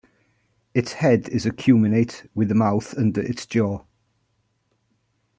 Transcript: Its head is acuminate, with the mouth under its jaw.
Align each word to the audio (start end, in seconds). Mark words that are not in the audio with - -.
Its 0.73 0.93
head 0.93 1.29
is 1.29 1.45
acuminate, 1.45 2.27
with 2.33 2.49
the 2.49 2.55
mouth 2.55 2.97
under 2.97 3.21
its 3.21 3.45
jaw. 3.45 3.85